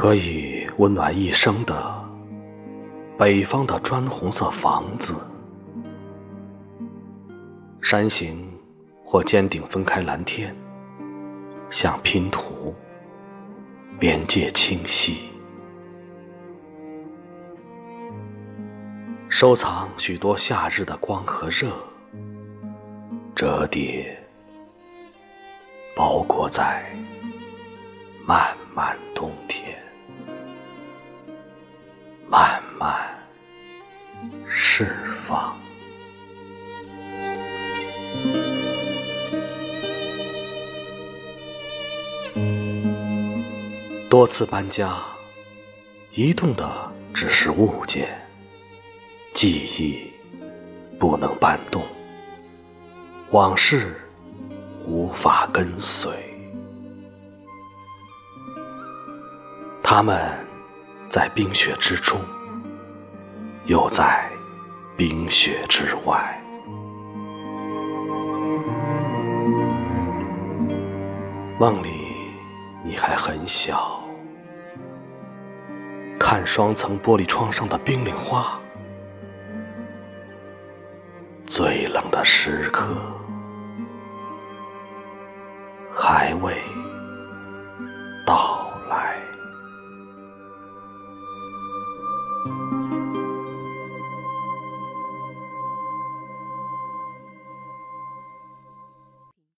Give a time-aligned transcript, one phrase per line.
[0.00, 2.08] 可以温暖一生的
[3.18, 5.14] 北方的砖红色房子，
[7.82, 8.50] 山形
[9.04, 10.56] 或尖顶分开蓝天，
[11.68, 12.74] 像拼图，
[13.98, 15.28] 边界清晰。
[19.28, 21.70] 收藏许多夏日的光和热，
[23.36, 24.18] 折叠，
[25.94, 26.90] 包裹在
[28.26, 29.69] 漫漫冬天，
[32.30, 32.96] 慢慢
[34.48, 35.58] 释放。
[44.08, 44.96] 多次搬家，
[46.12, 46.70] 移动的
[47.12, 48.08] 只是物件。
[49.32, 50.12] 记忆
[51.00, 51.82] 不能搬动，
[53.32, 54.00] 往事
[54.84, 56.12] 无法跟随，
[59.82, 60.46] 他们
[61.10, 62.20] 在冰雪之中，
[63.64, 64.30] 又在
[64.96, 66.40] 冰雪之外。
[71.58, 72.06] 梦里
[72.84, 74.00] 你还很小，
[76.16, 78.56] 看双层玻璃窗上的冰凌花。
[81.44, 82.94] 最冷的时刻，
[85.92, 86.62] 还未